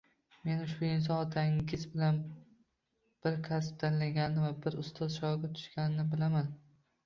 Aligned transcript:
Men 0.43 0.61
ushbu 0.67 0.87
inson 0.91 1.19
otangiz 1.25 1.83
bilan 1.91 2.17
bir 3.27 3.37
kasb 3.51 3.79
tanlagani 3.87 4.45
va 4.49 4.53
bir 4.67 4.81
ustozga 4.87 5.15
shogird 5.21 5.57
tushganini 5.63 6.11
bilaman 6.17 6.55